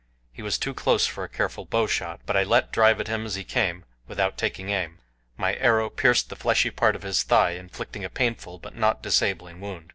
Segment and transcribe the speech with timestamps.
[0.31, 3.35] He was too close for a careful bowshot, but I let drive at him as
[3.35, 4.97] he came, without taking aim.
[5.37, 9.59] My arrow pierced the fleshy part of his thigh, inflicting a painful but not disabling
[9.61, 9.89] wound.